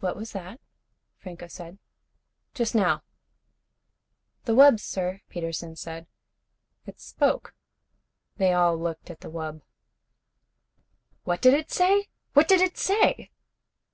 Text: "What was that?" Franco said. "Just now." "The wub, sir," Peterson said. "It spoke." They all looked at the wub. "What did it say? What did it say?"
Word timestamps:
"What 0.00 0.14
was 0.14 0.32
that?" 0.32 0.60
Franco 1.16 1.46
said. 1.46 1.78
"Just 2.52 2.74
now." 2.74 3.02
"The 4.44 4.52
wub, 4.54 4.78
sir," 4.78 5.22
Peterson 5.30 5.74
said. 5.74 6.06
"It 6.84 7.00
spoke." 7.00 7.54
They 8.36 8.52
all 8.52 8.76
looked 8.76 9.08
at 9.10 9.20
the 9.20 9.30
wub. 9.30 9.62
"What 11.24 11.40
did 11.40 11.54
it 11.54 11.70
say? 11.70 12.08
What 12.34 12.46
did 12.46 12.60
it 12.60 12.76
say?" 12.76 13.30